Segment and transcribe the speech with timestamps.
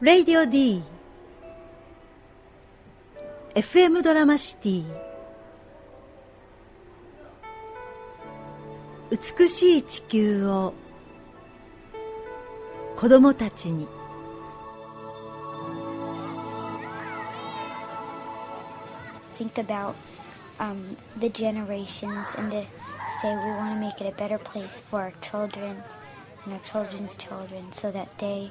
[0.00, 0.82] レイディオ D
[3.54, 4.84] FM ドラマシティ
[9.10, 10.74] 美しい地球を
[12.96, 13.88] 子供たちに
[19.36, 19.94] think about
[20.58, 22.66] um, the generations and to
[23.22, 25.76] say we want to make it a better place for our children
[26.48, 28.50] and our children's children so that they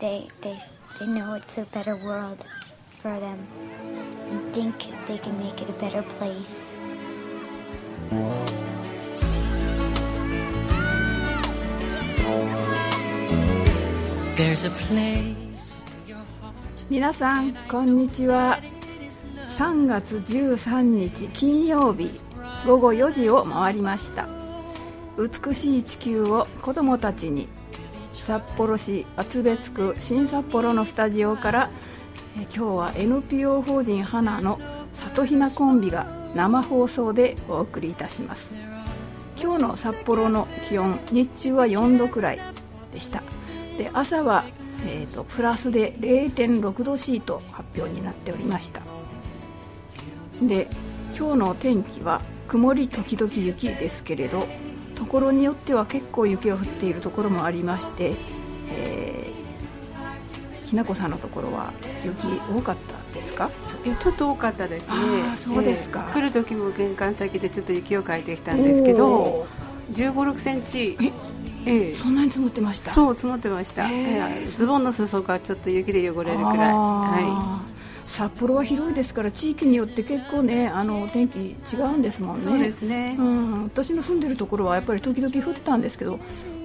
[0.00, 0.58] they they
[0.98, 2.44] they know it's a better world
[2.98, 3.38] for them
[4.30, 6.76] and think if they can make it a better place.
[14.36, 15.86] There's a place
[16.90, 18.60] 皆さんこんにちは
[19.56, 22.10] 3月13日金曜日
[22.66, 24.35] 午後4時を回りました
[25.16, 27.48] 美しい地球を子どもたちに
[28.12, 31.70] 札幌市厚別区新札幌のスタジオから
[32.38, 34.58] え今日は NPO 法人花の
[34.92, 38.54] 里ひなコンビが生放送でお送りいたします。
[39.40, 42.40] 今日の札幌の気温日中は4度くらい
[42.92, 43.22] でした。
[43.78, 44.44] で朝は、
[44.86, 48.82] えーとプラスで0.6度 C と発表になっておりました。
[50.42, 50.68] で
[51.16, 54.46] 今日の天気は曇り時々雪ですけれど
[54.96, 58.14] ところによっては結構雪が降っているところもありまして、
[58.72, 61.72] えー、ひなこさんのところは
[62.04, 63.50] 雪多かったですか？
[63.86, 64.94] えちょっと多かったですね。
[65.36, 66.04] そうですか。
[66.08, 69.46] えー来る時も玄関先でちょっと雪をかいてきたんですけどお
[69.92, 70.96] 1 5 6センチ。
[71.00, 71.12] え
[71.66, 71.96] ええ。
[71.96, 72.90] そんなに積もってました？
[72.90, 76.58] そう積もってました、ええズボンの裾がちょっと雪で汚れるくらい。
[76.72, 77.75] はあー
[78.06, 82.40] 札幌は広いですから地域によって結構ねあの天気違うんですもんね。
[82.40, 86.18] いそうですね、うん、私の住んでるところはやっぱり時々降ったんですけど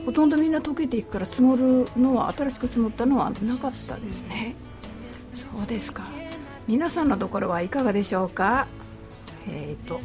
[0.05, 4.55] ほとんどみんな溶けていくから積もるのは新しく積もったのはなかったですね。
[5.51, 6.03] そうですか。
[6.67, 8.67] 皆さんのところはいかがでしょうか？
[9.47, 9.99] えっ、と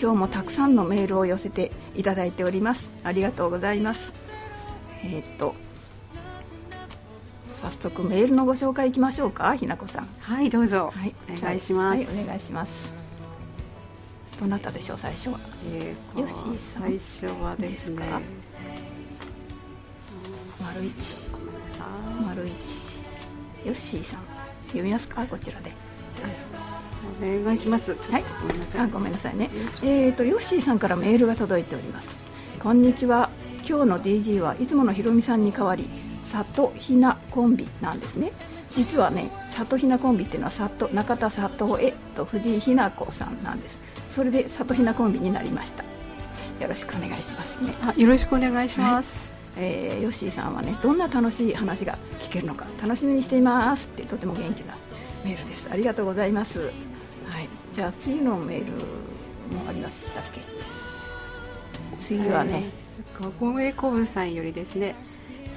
[0.00, 2.88] 今日もたくさんのメールを寄せていただいております。
[3.04, 4.12] ありがとうございます。
[5.04, 5.54] えっ、と
[7.64, 10.08] 早速メールのご紹介いきましょうかひなこさん。
[10.20, 11.14] はいどうぞ、はい。
[11.34, 12.92] お願いします、はい、お願いします。
[14.38, 15.40] どなたでしょう最初は。
[15.72, 16.82] えーよしさん。
[16.82, 18.04] 最初はですね。
[20.60, 22.98] 丸一ごめんなさい丸一。
[23.64, 24.20] ヨッシーさん。
[24.66, 25.24] 読みますか？
[25.26, 25.72] こちらで。
[27.22, 27.94] お願いします。
[28.10, 28.22] はい。
[28.24, 28.80] ちょっとごめんなさい。
[28.82, 29.50] あごめんなさいね。
[29.82, 32.18] えっ、とヨッシーさんからメールが届いております。
[32.62, 33.30] こんにちは。
[33.66, 35.88] 今日の DG はいつものひろみさんに代わり
[36.24, 38.32] 里ひなコンビなんですね。
[38.72, 43.78] 実はね里ひなコンビっていうのは里中田里江と藤井ひな子さんなんです。
[44.10, 45.84] それで里ひなコンビになりました。
[46.60, 47.72] よろしくお願いしますね。
[47.82, 54.74] あよろしくお願いします、えー、ヨッシーさんはねどんな楽しい話が聞けるのか楽しみにしていますってとても元気な
[55.24, 55.68] メールです。
[55.70, 56.60] ありがとうございます。
[56.60, 56.72] はい。
[57.72, 60.40] じゃあ次のメールもありましたっけ？
[62.00, 62.70] 次はね、
[63.40, 64.94] ごごえこぶさんよりですね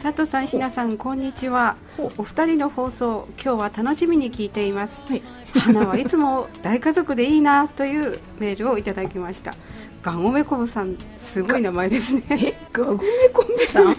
[0.02, 1.76] 佐藤さん、ひなさん、こんにちは。
[2.18, 5.02] お二人の放送、今日は楽しみに聞いています。
[5.08, 5.22] はい
[5.54, 9.56] 花はいつも大家族でいいなというメールをいただきました。
[10.04, 12.24] ガゴメコブさん、すごい名前ですね。
[12.30, 13.00] えガゴメ
[13.34, 13.96] コンビさん？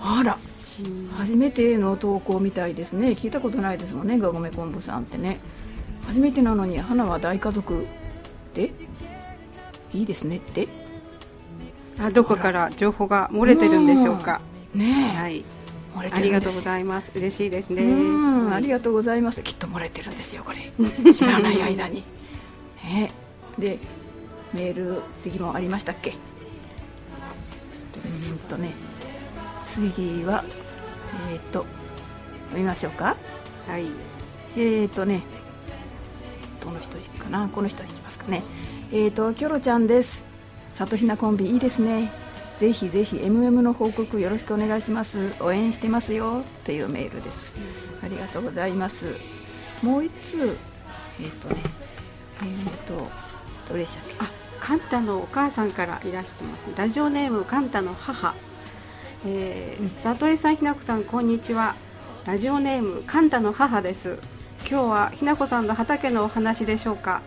[0.00, 0.38] あら
[1.18, 5.38] 初めての投稿みたいですね聞いたことないですもんねガゴメ昆布さんってね
[6.06, 7.84] 初めてなのに花は大家族
[8.54, 8.72] で？
[9.92, 10.68] いいですねって
[12.00, 14.40] あどこから情報が漏れてるんでしょうか。
[14.76, 15.44] ねえ、はい、
[16.12, 17.10] ありがとうございます。
[17.14, 17.82] 嬉しいですね。
[17.82, 19.42] うん、はいありがとうございます。
[19.42, 20.70] きっと漏れてるんですよ、これ。
[21.12, 22.04] 知らない間に。
[22.84, 23.10] ね、
[23.58, 23.78] で、
[24.54, 26.14] メール、次もありましたっけ？
[28.30, 28.70] うんとね、
[29.68, 30.44] 次は、
[31.32, 31.66] えっ、と、
[32.50, 33.16] 読みましょうか。
[33.66, 33.86] はい、
[34.56, 35.22] えっ、とね、
[36.62, 38.42] どの人いくかな、この人いきますかね。
[38.92, 40.24] えっ、と、キョロちゃんです。
[40.74, 42.25] 里ひなコンビいいですね。
[42.58, 45.32] ぜひぜひ MM の報告よろしくお願いします。
[45.40, 47.54] 応援してますよというメールです。
[48.02, 49.04] ありがとうございます。
[49.82, 50.56] もう一通、
[51.20, 51.56] えっ、とね、
[52.42, 53.08] えっ、と、
[53.68, 54.14] どれでしたっけ？
[54.20, 56.60] あ、カンタのお母さんからいらしてます。
[56.76, 58.34] ラジオネームカンタの母。
[59.26, 61.74] えー、里江さん、ひなこさん、こんにちは。
[62.24, 64.18] ラジオネームカンタの母です。
[64.68, 67.20] 今日はひなこさんの畑のお話でしょうか。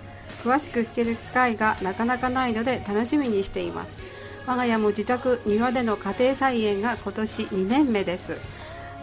[0.44, 4.19] 詳しく聞ける機会がなかなかないので楽しみにしています。
[4.50, 8.36] 我が家も自宅庭での家庭菜園が今年2年目です。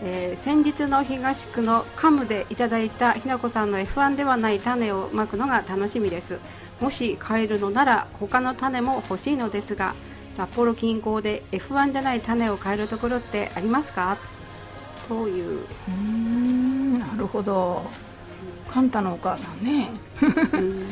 [0.02, 6.40] えー先日の東区のカムでいただいたひなこさんの F1 ではない種をまくのが楽しみです。
[6.80, 9.94] もし買えるのなら他の種も欲しいのですが
[10.34, 14.18] 札幌近郊で F1 じゃない種を買えるところってありますか？
[15.08, 17.88] そういう、うーんなるほど。
[18.68, 19.90] カンタのお母さんね。
[20.54, 20.86] うん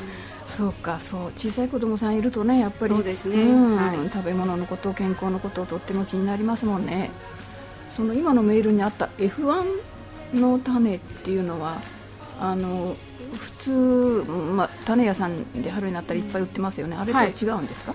[0.56, 3.44] そうかそう小さい子供さんいるとねやっぱりそうですね。
[3.44, 4.08] んはい。
[4.08, 7.10] 食べ物のこと健康のこととっても気になりますもんね。
[7.96, 9.64] その今のメールにあった F1
[10.34, 11.80] の種っていうのは
[12.40, 12.96] あの
[13.34, 13.50] 普
[14.24, 17.94] 通、まあ、種屋さんで春になったらいっぱい売ってますよね、あれとは違うんですか、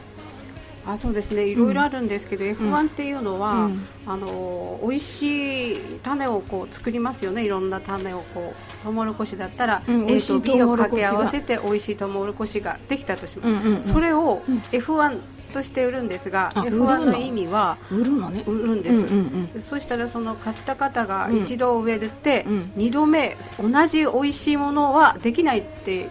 [0.91, 1.45] あそうですね。
[1.45, 3.85] いろいろあるんですけど、F1 っていうのは、うん。
[4.05, 7.45] あの美味しい種をこう作りますよね。
[7.45, 13.83] いろんな種をこうトウモロコシだったら、うん美 A と B を掛け合わせて美味しいトウモロコシができたとします、うんうんうん。
[13.83, 14.57] それをうん。
[14.71, 15.19] F1
[15.53, 18.43] として売るんですが、あ売る F1 のの意味は売るのね。
[18.47, 19.61] 売るんです、うんうんうん。
[19.61, 22.71] そしたらその買った方がうん一度植えるって、うん。
[22.75, 26.07] 二度目同じ美味しいものはできないって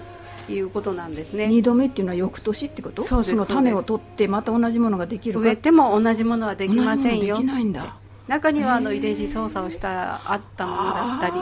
[0.53, 1.49] いうことなんですね。
[1.49, 3.03] 二度目っていうのは翌年ってこと？
[3.03, 5.41] そうですの種を取ってまた同じものができるか？
[5.41, 7.37] 植えても同じものはできませんよ。
[7.37, 7.97] 同じものできないんだ。
[8.29, 11.35] 中にはあの遺伝子操作をしたあったものだったり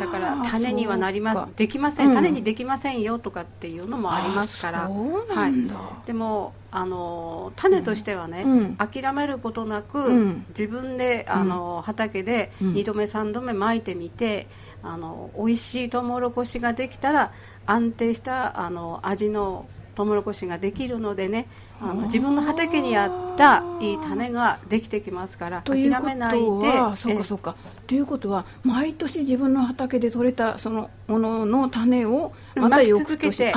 [0.00, 2.14] だから種にはなりまできません、うん。
[2.14, 4.86] 種にできませんよとかっていうのもありますから。
[4.86, 5.74] あそうなんだ、
[6.04, 8.76] でもあの種としてはね、うん。
[8.76, 10.46] 諦めることなく、うん。
[10.48, 12.72] 自分であの、畑でうん。
[12.72, 14.48] 2度目3度目まいてみて
[14.82, 17.32] あの美味しいトウモロコシができたら
[17.66, 21.46] 安定したあの味のトウモロコシができるのでね
[21.80, 27.56] あの自分の畑に合ったいい種ができてきますからというこ諦めないでとはそうえかそうか。
[27.86, 33.52] ということは毎年自分の畑で採れたそのものの種をまた翌続けて。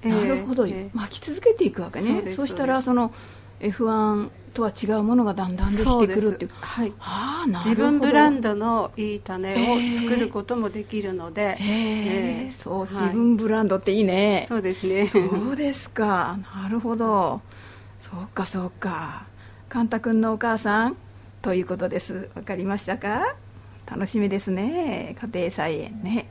[0.00, 0.90] なるほど、ええ。
[0.94, 2.32] 巻き続けていくわけね。
[2.34, 3.12] そうしたらその
[3.60, 6.50] F1 とは違うものがだんだんできてくるっていう。
[6.60, 6.92] はい。
[7.00, 7.70] ああなるほど。
[7.70, 9.56] 自分ブランドのいい種を
[9.96, 11.56] 作ることもできるので、へえ
[12.48, 12.88] えそう、はい。
[12.90, 14.46] 自分ブランドっていいね。
[14.48, 15.06] そうですね。
[15.06, 16.38] そうですか。
[16.62, 17.40] なるほど。
[18.10, 19.26] そうかそうか。
[19.68, 20.96] カンタ君のお母さん
[21.42, 22.30] ということです。
[22.34, 23.36] わかりましたか？
[23.86, 25.16] 楽しみですね。
[25.32, 26.28] 家庭菜園ね。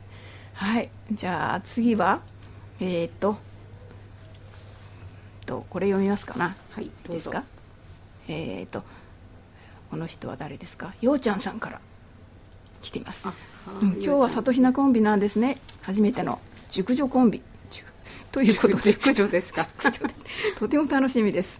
[0.54, 0.90] はい。
[1.12, 2.22] じゃあ次は
[2.80, 3.38] えー、っと
[5.46, 7.32] とこれ読みますかなはいどうぞ。
[7.32, 7.44] ですか？
[8.28, 8.84] えー、っと
[9.90, 10.94] この人は誰ですか？
[11.02, 11.82] ようちゃんさんから
[12.84, 13.24] 来ています。
[13.26, 13.34] あ
[13.82, 15.58] うん今日は里ひなコンビなんですね。
[15.82, 16.40] 初めての
[16.70, 17.42] 熟女コンビ。
[18.32, 18.92] ということで。
[18.94, 19.66] 熟女ですか？
[20.60, 21.60] とても楽しみです。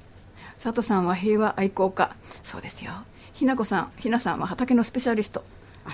[0.62, 2.16] 佐藤さんは平和愛好家。
[2.44, 2.92] そうですよ。
[3.34, 5.44] ひなこさんひなさんは畑のスペシャリスト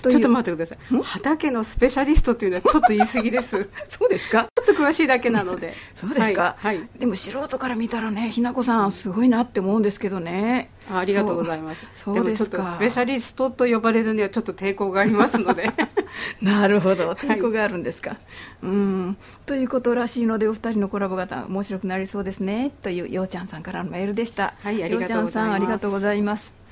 [0.01, 1.04] ちょっと待ってください。
[1.04, 3.66] 畑のスペシャリストっていうのはちょっと言い過ぎです。
[3.66, 3.69] ち
[4.00, 4.42] そうですか？
[4.44, 5.74] ょっと詳しいだけなので。
[5.95, 6.90] そうですか、はい、はい。
[6.98, 10.69] でも素人から見たらねひなこさんすごいなって思うんですけどね。
[10.92, 11.86] あありがとうございます。
[12.06, 15.72] でもちょっとスペシャリストと呼ばれるにはちょっと抵抗がありますので。
[16.41, 17.12] なるほど。
[17.13, 18.18] 抵抗があるんですか、
[18.62, 19.18] うん。
[19.46, 22.72] ということらしいのでお二人のコラボ型面白くなりそうですね。
[22.82, 24.53] というようちゃんさんからのメールでした。
[24.62, 26.62] はいありがとうございます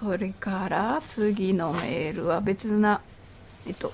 [0.00, 3.00] それから次のメールは別な
[3.66, 3.92] えっと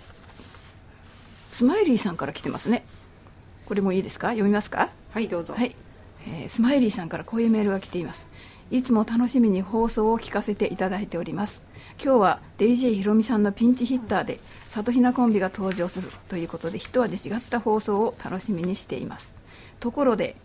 [1.51, 2.85] スマイリーさんから来てますね。
[3.67, 4.29] これもいいですか？
[4.29, 4.91] 読みますか？
[5.11, 5.55] はいどうぞ。
[5.55, 5.75] はい、
[6.27, 8.27] えースマイリーさんからこういうメールが来ています。
[8.71, 11.65] いつも楽しみに放送を聞かせていただいております。
[12.03, 19.35] 今日は DJ ひろみさんのピンチヒッターで里ひなコンビが登場するということで一味違った放送を楽しみにしています。
[19.81, 20.37] ところで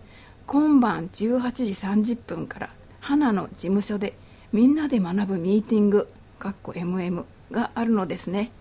[0.48, 2.70] 今晩18時30分から
[3.00, 4.16] 花の事務所で
[4.54, 6.08] みんなで学ぶミーティング
[6.38, 8.52] かっこ MM があるのですね。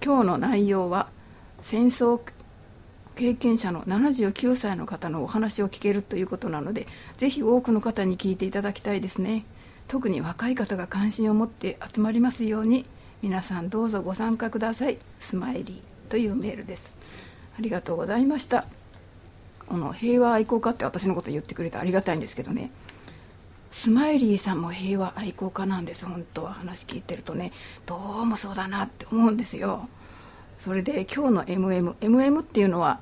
[0.00, 1.08] 今日の内容は
[1.60, 2.20] 戦争
[3.16, 9.44] 経験者の79歳の方のお話を聞けるということなのでぜひ多くの方に聞いていただきたいですね。
[9.88, 12.86] 特に若い方が関心を持って集まりますように
[13.20, 14.98] 皆さんどうぞご参加ください。
[15.18, 16.92] スマイリーというメールです。
[17.58, 18.64] ありがとうございました。
[19.66, 22.70] この平和愛好家って私のこと言ってくれてありがたいんですけどね。
[23.72, 26.52] スマイリーさんも平和愛好家なんです本当は。
[26.52, 27.52] 話聞いてるとね。
[27.86, 29.88] どうもそうだなって思うんですよ。
[30.58, 33.00] それで今日の MM MM っていうのは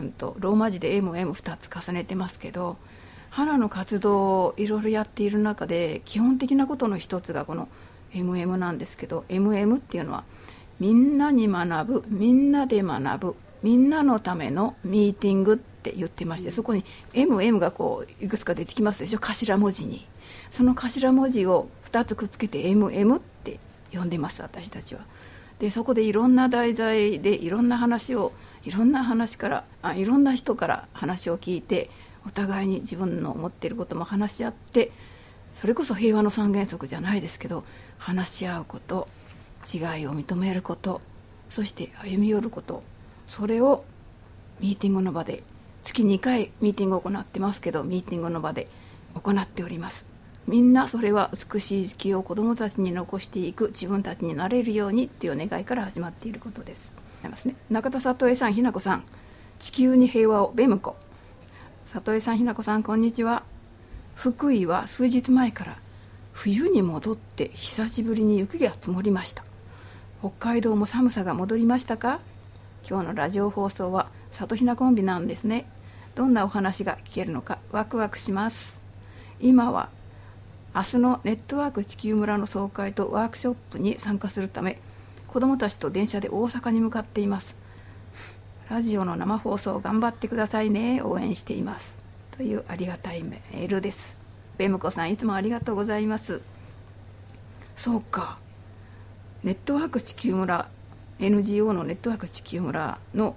[0.00, 2.76] んとローマ字で MM2 つ重ねてますけど
[3.30, 7.68] 花の活動をいろいろやっている中で基本的なことの一つがこの
[8.12, 10.24] MM なんですけど MM っていうのは
[10.78, 20.04] みんなに学ぶみんなで学ぶみんなのためのミーティングってって言ってまして、そこに MM がこういくつか出てきますでしょ頭文字に。
[20.50, 23.60] その頭文字を2つくっつけて MM って
[23.92, 25.02] 呼んでます私たちは。
[25.60, 28.32] でそこでいろんな題材でいろんな話を
[28.64, 31.88] いろんな話からあいろんな人から話を聞いて
[32.26, 34.90] お互いに自分の思っていることも話し合って
[35.54, 37.64] それこそ平和の三原則じゃないですけど
[37.96, 39.08] 話し合うこと
[39.64, 41.00] 違いを認めること
[41.48, 42.82] そして歩み寄ること
[43.28, 43.84] それを
[44.60, 45.42] ミーティングの場で
[45.86, 48.66] 月2回ミーティングを行ってますけどミーティングの場で
[49.14, 50.04] 行っております。
[50.48, 56.94] みんなそれは美しい時期を子どもたちに残していく自分たちになれるようにっていう願いから始まっていることです。
[57.22, 57.54] ますね。
[57.70, 59.04] 中田里江さんひな子さん
[59.60, 60.96] 地球に平和をベムコ
[61.86, 63.44] 里江さんひな子さんこんにちは。
[64.16, 65.78] 福井は数日前から
[66.32, 69.44] 冬に戻って久しぶりに雪が積もりました。
[70.18, 72.18] 北海道も寒さが戻りましたか？
[72.88, 75.68] 今日のラジオ放送は里ひなコンビなんですね。
[76.16, 78.80] どんなお話が聞けるのかワクワクします。
[79.38, 79.90] 今は
[80.74, 84.80] 明日のネットワーク地球村の総会とワークショップに参加するため
[85.28, 87.54] 子どもたちと電車で大阪に向かっています。
[88.70, 91.02] ラジオの生放送頑張ってくださいね。
[91.02, 91.94] 応援しています。
[92.30, 94.16] というありがたいメールです。
[94.56, 96.40] ベムコさんいつもありがとうございます。
[97.76, 98.38] そうか。
[99.44, 100.70] ネットワーク地球村
[101.18, 103.36] NGO のネットワーク地球村の、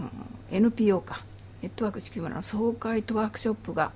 [0.00, 0.10] うん、
[0.56, 1.29] NPO か。
[1.62, 3.92] ネットワーク地球村の総会とワークショップが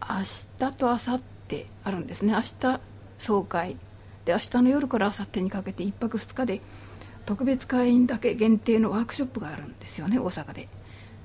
[0.00, 2.32] 明日と明後日あるんですね。
[2.32, 2.80] 明日
[3.18, 3.76] 総会。
[4.24, 6.60] で明日の夜から明後日にかけて1泊2日で
[7.24, 10.68] 特別会員だけ限定のワークショップがあるんですよね大阪で。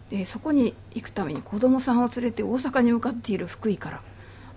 [0.09, 4.01] でそこに行くために子供さんを連れて大阪に向かっている福井から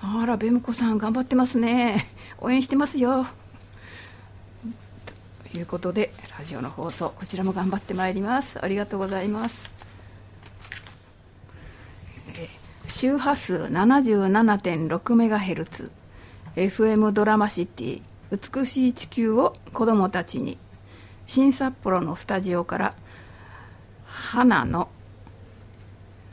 [0.00, 2.08] あらベムコさん頑張ってますね。
[2.40, 3.26] 応援してますよ
[5.50, 8.62] ということでラジオの放送こちらも頑張ってまいります。
[8.62, 9.75] ありがとうございます。
[12.97, 15.91] 周波数 77.6MHz
[16.57, 18.00] FM ドラマシティ
[18.31, 20.57] 美しい地球を子どもたちに。
[21.26, 22.95] 新札幌のスタジオから
[24.07, 24.88] 花の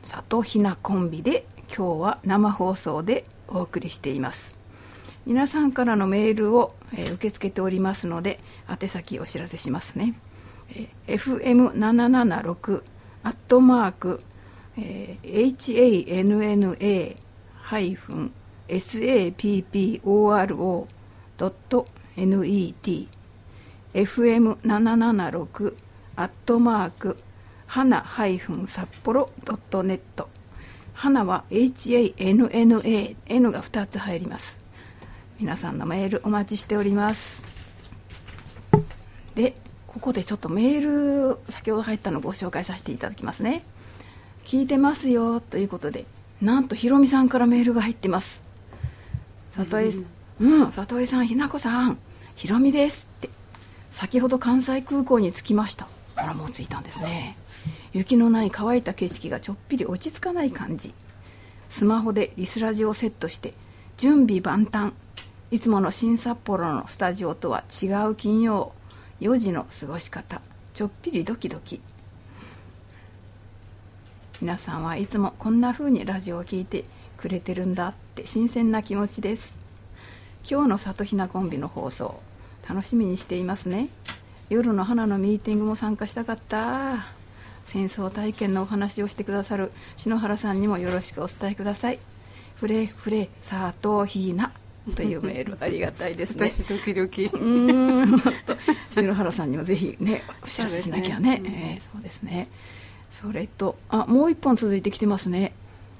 [0.04, 4.56] 里ひなコンビで今日は生放送でお送りしています。
[5.26, 8.40] 皆さんからのメールを、えー、受け付けておりますので
[8.70, 10.18] 宛先お知らせしますね、
[10.70, 12.82] えー、FM776
[13.22, 14.20] アットマーク、
[14.76, 15.50] えー、
[22.18, 23.08] hanna-sapporo.net
[23.94, 25.74] FM776
[26.16, 27.16] アットマーク
[27.66, 28.04] 花
[28.66, 30.26] 札幌 .net
[30.92, 34.60] 花は HANNA N が2つ入ります。
[35.40, 37.44] 皆さんのメールお待ちしております。
[39.34, 39.56] で
[39.88, 43.64] ここでちょっとメール先ほど入ったのをご紹介させていただきますね。
[44.44, 46.06] 聞いてますよということで
[46.40, 48.42] なんとひろみさんからメールが入ってます。
[49.52, 49.92] 里江
[50.40, 50.72] うん。
[50.72, 51.98] 里江さんひなこさん。
[52.34, 53.30] ひろみですって。
[53.90, 55.88] 先ほど関西空港に着きました。
[56.16, 57.38] あらもう着いたんですね。
[57.92, 60.92] 雪のない乾いた景色がちょっぴり落ち着かない感じ。
[61.70, 63.54] スマホでリスラジをセットして
[63.96, 64.92] 準備万端。
[65.50, 68.72] いつもの新札幌のスタジオとは違う金曜。
[69.20, 70.42] 4時の過ごし方。
[70.74, 71.80] ちょっぴりドキドキ
[74.40, 76.84] 皆さんはいつもこんな風にラジオを聴いて
[77.16, 79.54] くれてるんだって新鮮な気持ちです。
[80.48, 82.16] 今日の里ひなコンビの放送
[82.68, 83.88] 楽しみにしていますね。
[84.50, 87.06] 夜の花のミーティングも参加したかった。
[87.64, 91.98] 戦争体験のお話をしてくださる篠原さんにもよろしくお伝えください。
[92.56, 94.52] フレフレサートヒーナ
[94.96, 96.50] というメールありがたいですね。
[96.50, 97.26] 私ドキドキ。
[97.26, 98.22] うん
[98.90, 101.36] 篠原さんにもぜひねお知らせしなきゃね。
[101.36, 102.48] そうですね,、えー、そうですね
[103.20, 105.52] それとあもう一本続いてきてますね。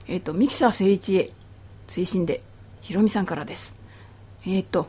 [0.09, 1.31] えっ、ー、とミキサー聖一へ
[1.89, 2.43] 推進で
[2.81, 3.75] ひろみさんからです。
[4.45, 4.89] えっ、ー、と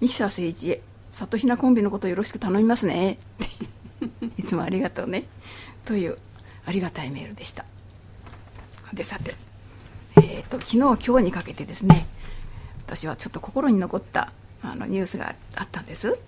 [0.00, 0.82] ミキサー聖一へ
[1.12, 3.18] 里ひなコンビのことよろしく頼みますね。
[4.36, 5.24] いつもありがとうね。
[5.84, 6.18] という
[6.66, 7.64] ありがたいメールでした。
[8.92, 9.34] でさて、
[10.16, 12.06] えーと、昨日今日にかけてですね
[12.86, 14.30] 私はちょっと心に残った
[14.62, 16.18] あのニュースがあったんです。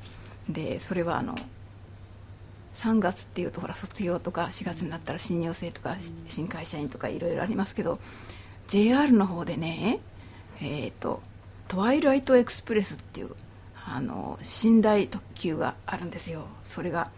[0.49, 1.35] でそれはあの
[2.75, 5.97] 3月っていうとほら卒業とか4月になったら新入生とか
[6.29, 7.99] 新会社員とかいろいろありますけど
[8.69, 10.01] JR の方でね
[10.61, 11.23] えっ、ー、と
[11.69, 13.31] トワイライトエクスプレスっていう
[13.87, 16.47] あの寝台特急があるんですよ。
[16.65, 17.11] それが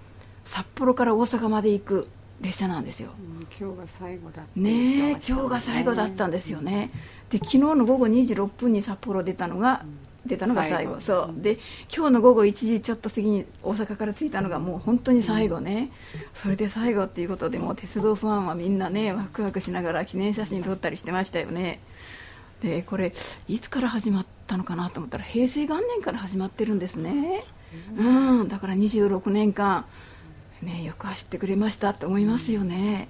[0.45, 2.09] 札幌から大阪まで行く
[2.41, 5.11] 列車なんですよ、うん、今日が最後だったね。
[5.13, 6.91] 今日が最後だったんですよね、
[7.31, 11.01] で昨日の午後2時6分に札幌出たのが、うん、出たのが最後。
[11.01, 11.59] そう、で
[11.95, 15.91] 今日の午後1時ちょっと過ぎに大阪から着いたのがもう本当に最後ね、
[16.35, 21.81] それで最後っていうことでもう鉄道ファンはみんなねワクワクしながら記念写真撮ったりしてましたよね。
[22.63, 23.13] でこれ
[23.49, 27.45] いつから始まったのかなと思ったら平成元年から始まってるんですね、
[27.99, 29.85] うん、だから26年間
[30.63, 33.09] ね、よく走ってくれましたと思いますよね、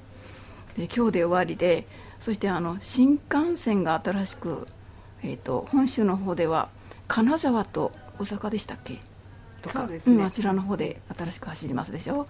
[0.77, 1.87] で今日で終わりで
[2.21, 4.67] そしてあの新幹線が新しく、
[5.23, 6.69] えーと、本州の方では
[7.09, 8.99] 金沢と大阪でしたっけ？
[9.63, 9.99] とか、ね。
[10.07, 12.27] うん、あちらの方で新しく走りますでしょ？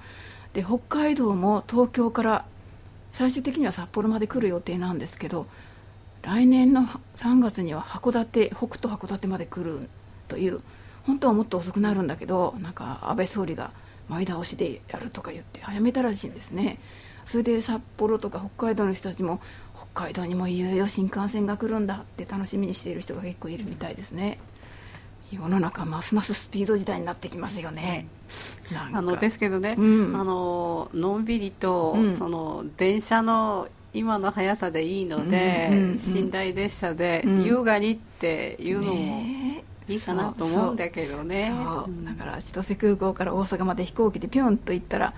[0.52, 2.44] で北海道も東京から
[3.12, 5.46] 最終的には札幌まで来る予定なんですけど
[6.22, 6.82] 来年の
[7.16, 9.88] 3月には函館北斗函館まで来る
[10.28, 10.60] という
[11.04, 13.72] 本当はもっと遅くなるんだけどなんか安倍総理が
[14.08, 16.78] 前倒しでやるとか言って早めたらしいんですね。
[17.26, 19.40] それで札幌とか北海道の人たちも
[19.92, 24.38] 北海道にもいよいよ新幹線が来るんだって楽しみにしている人が結構いるみたいですね
[25.32, 28.06] 世の中ますますスピード時代になってきますよね、
[28.92, 30.16] あのですけどね、うん。
[30.16, 32.16] あののんびりと、うん。
[32.16, 37.44] その電車の今の速さでいいので、うんうんうん寝台列車でうん。
[37.44, 39.22] 優雅にっていうのも
[39.88, 41.52] いいかなと思うんだけどね。
[42.04, 45.14] だから千歳空港から大阪まで飛行機でピョンと行ったら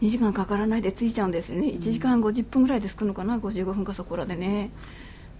[0.00, 1.68] 2時間かからないで着いちゃうんですよね。
[1.68, 4.70] 1時間50分ぐらいで着くのかな？55分かそこらでね。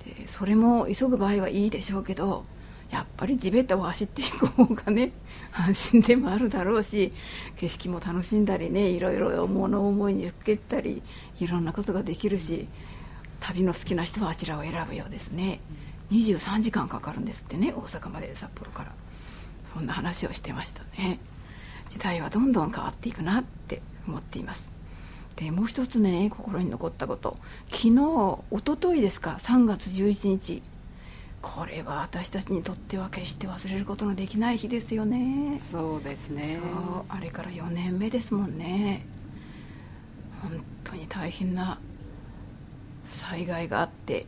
[0.05, 2.45] でそれも急ぐ場合はいいでしょうけど
[2.93, 5.13] やっぱり地べたを走っていく方がね
[5.53, 7.11] 安心でもあるだろうし
[7.57, 11.03] 景色も楽しんだりねいろいろ物思いにふけたり
[11.41, 12.69] いろんなことができるし
[13.41, 15.59] 旅の好きな人はあちらを選ぶようですね。
[16.13, 18.93] 23時間かかるんですってね大阪まで札幌から。
[19.73, 21.19] そんな話をしてましたね。
[21.89, 24.71] 時代はどんどん変わっていくなって思っています。
[25.37, 27.37] でもう一つね心に残ったこと。
[27.69, 27.91] 昨日
[28.51, 30.63] 一昨日ですか3月11日。
[31.43, 36.61] これは私たちにとっては決して忘れることのできない日ですよねそうですね。
[36.63, 39.05] そうあれから4年目ですもんね
[40.41, 41.79] 本当に大変な
[43.11, 44.27] 災害があって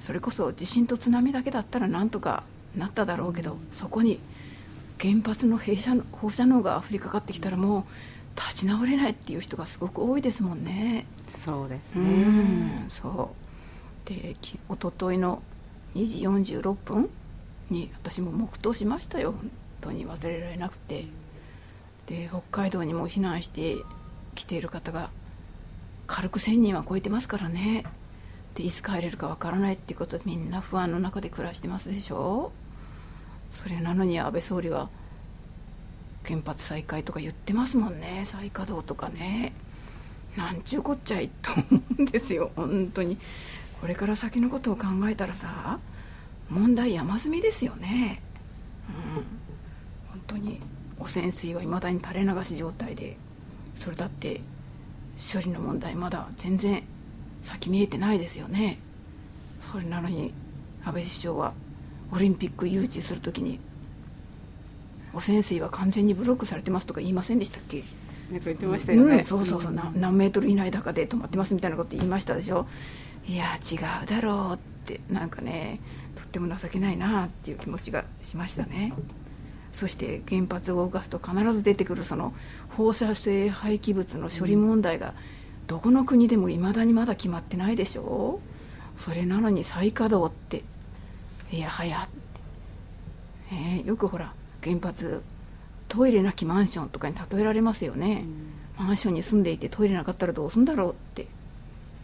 [0.00, 2.44] それこそ地震と津波だけだったらなんとか
[2.76, 4.18] なっただろうけど、そこに
[4.98, 11.06] 原発の放射放射能が降りかかってきたらもう立ち直れないっていう人がすごく多いですもんね。
[11.28, 12.04] うそうですね。
[12.04, 13.34] んそ
[14.06, 15.42] うでき一昨日の
[15.94, 17.10] 2時46分
[17.70, 19.32] に私も黙祷しましたよ。
[19.32, 19.50] 本
[19.80, 21.06] 当に忘れられなくて。
[22.06, 23.76] で北海道にも避難して
[24.34, 25.10] きている方が
[26.06, 27.84] 軽く1000人は超えてますからね。
[28.54, 32.52] でいつ帰れるかわからないっていうことでみんな不安の中で暮らしてますでしょ
[33.50, 34.90] それなのに安倍総理は
[36.24, 38.22] 原発再開とか言ってますもんね。
[38.26, 39.52] 再稼働とかね。
[40.36, 42.50] なんちゅうこっちゃいと思うんですよ。
[42.56, 43.18] 本当に。
[43.82, 45.80] これから先のことを考えたらさ
[46.48, 48.22] 問題山積みですよね。
[48.88, 49.24] うん。
[50.12, 50.60] 本当に
[51.00, 53.16] 汚染水はいまだに垂れ流し状態で
[53.80, 54.40] それだって
[55.34, 56.84] 処理の問題まだ全然
[57.42, 58.78] 先見えてないですよね。
[59.72, 60.32] それなのに
[60.84, 61.52] 安倍首相は
[62.12, 63.58] オリンピック誘致するときに
[65.12, 67.82] 汚染水は完全にブロックされてますとか言いませんでしたっけ？
[68.30, 69.16] なんか言ってましたよね。
[69.16, 69.24] うん。
[69.24, 72.68] そうそうそう、な何メートル以内だかで止まってますみたいなこと言いましたでしょ？
[73.26, 75.80] いや違うだろうってなんかね
[76.16, 78.92] とっても情けないなっていう気持ちがしましたね。
[79.72, 82.34] そして原発を動かすと必ず出てくるその
[82.76, 85.14] 放射性廃棄物の処理問題が
[85.66, 88.40] どこの国でもいまだにまだ決まってないでしょ
[88.98, 90.62] それなのに再稼働って
[91.50, 92.08] いやはや
[93.50, 95.22] って、ねえよくほら原発
[95.88, 98.24] トイレなきマンションとかに例えられますよね、
[98.78, 101.26] マンションに住んでいてトイレなかったらどうするんだろうって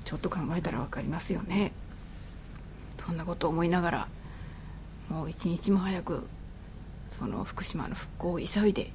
[0.08, 1.70] ちょっと考えたら分かりますよね。
[3.04, 4.08] そんなことを思いながら
[5.10, 6.26] もう一日も早く
[7.18, 8.90] その福島の復興を急いで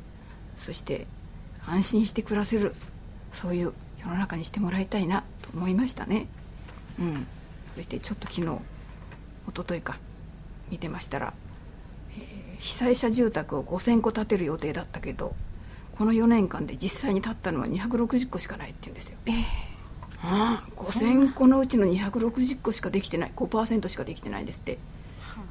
[0.58, 1.06] そして
[1.68, 2.74] 安心して暮らせる
[3.32, 6.26] そういう世の中にしてもらいたいなと思いましたね。
[7.00, 7.28] うん。
[7.76, 8.60] そしてちょっと昨日一
[9.56, 10.00] 昨日か
[10.72, 11.34] 見てましたら、
[12.18, 15.36] えー被災者住宅を5000個建てる予定だったけど
[15.98, 19.18] この4年間で実際に建ったのは260個しかないって言うんですよ。
[20.26, 24.78] ああ5000個のうちの260個しかできてない5%しかできてないんですって。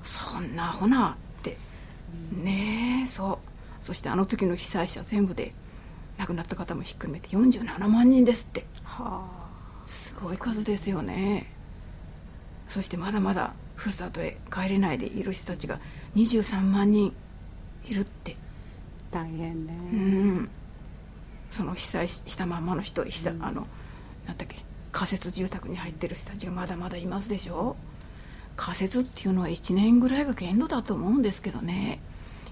[0.03, 1.59] そんなアホなって。
[2.33, 3.39] ねえそ
[3.83, 3.87] う。
[3.87, 5.53] そしてあの時の被災者全部で
[6.19, 8.65] 亡くなった方もひっくるめて47万人ですって。
[8.85, 9.29] は
[9.87, 11.53] すごい数ですよね。
[12.69, 15.79] そしてまだまだふるさとへ帰れないでいる人たちが
[16.17, 17.13] 23万人
[17.85, 18.37] いるって。
[19.13, 19.75] あ大変ね。
[19.93, 20.49] うん。
[21.51, 23.67] その被災したまんまの人被災、あの
[24.27, 24.57] なんだっけ？
[24.93, 27.77] 仮設住宅に入ってる人たちがまだまだいますでしょ？
[28.57, 32.01] 仮設っていうのは1年ぐらいが限度だと思うんですけどね。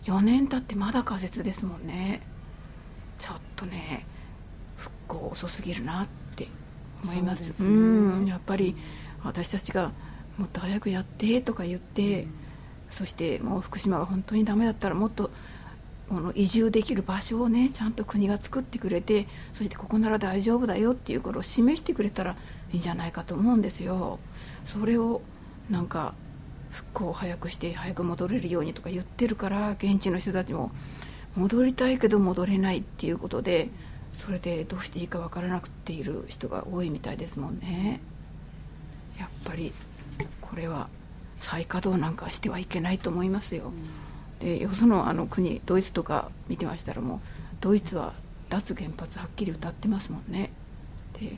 [0.04, 2.22] 4年経ってまだ仮設ですもんね。
[3.18, 4.06] ちょっとね
[4.76, 6.06] 復興遅すぎるなっ
[6.37, 6.48] て
[7.04, 7.44] 思います。
[7.44, 7.74] そうですね。
[7.74, 8.26] うん。
[8.26, 8.74] やっぱり
[9.22, 9.92] 私たちが
[10.38, 12.26] もっと早くやってとか言って、
[12.88, 15.30] そしてもう福島が本当にダメだったらもっと
[16.10, 22.32] この移住できる場所をねちゃんと国が作ってくれてそしてここなら大丈夫だよっていうことを示してくれたら
[22.72, 24.18] いいんじゃないかと思うんですよ
[24.66, 25.22] それを
[25.70, 26.14] なんか
[26.70, 30.72] 復興を早くして早く戻れるようにとか言ってるから現地の人たちも
[31.36, 33.68] 戻りたいけど戻れないっていうことで
[34.12, 38.00] それでどうしていいかわからなくっている人が多いみたいですもんね
[39.16, 39.72] やっぱり
[40.40, 40.88] これは
[41.38, 43.72] 再稼働なんかしてはいけないと思いますよ。
[44.40, 47.18] でよそのあの国ドイツとか見てましたらもう
[47.61, 48.14] ドイツは
[48.48, 50.50] 脱原発はっきり歌ってますもんね。
[51.20, 51.37] で、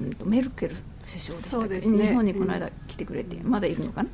[0.00, 2.08] うん、メルケル首相でしたそうですね。
[2.08, 4.08] 日本にこの間来てくれて、まだいるのかな？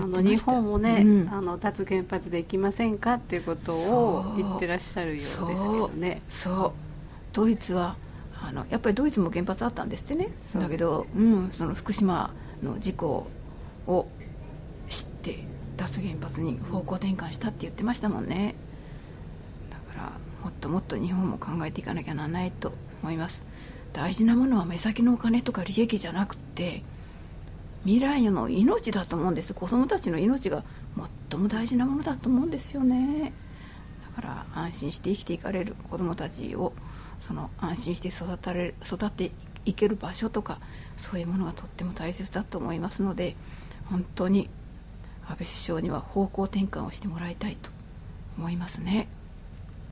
[0.00, 1.28] あの 日本もね、うん。
[1.32, 6.22] あの脱原発できませんかっていうことを言ってらっしゃるようですけどね。
[6.30, 6.78] そう。
[7.32, 7.96] ドイツは
[8.40, 10.28] あのやっぱりドイツも原発あったんですってね。
[10.54, 12.30] だけど、うん、その福島
[12.62, 13.26] の事故
[13.86, 14.06] を
[14.88, 15.44] 知って
[15.78, 18.54] 脱原発に方向転換したって言ってましたもんね。
[19.70, 20.12] だから
[20.42, 23.44] もっともっと日本も考えていかなきゃならないと思います。
[23.92, 26.82] 大事なものは目先のお金とか利益じゃなくって
[27.84, 29.54] 未来の命だと思うんです。
[29.54, 30.64] 子供たちの命が
[31.30, 33.32] 最も大事なものだと思うんですよね。
[34.16, 35.76] だから安心して生きていかれる。
[35.90, 36.72] 子どもたちを
[37.20, 39.30] その安心して育たれ育って
[39.64, 40.60] いける場所とか
[40.96, 43.36] そういうものがとっても大切だと思いますので
[43.86, 44.48] 本当に
[45.28, 47.70] 安倍首相には方向転換をしてもらいたいと
[48.38, 49.08] 思いますね。